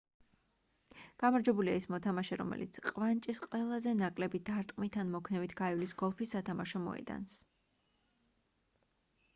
[1.23, 7.39] გამარჯვებულია ის მოთამაშე რომელიც ყვანჭის ყველაზე ნაკლები დარტყმით ან მოქნევით გაივლის გოლფის სათამაშო მოედანს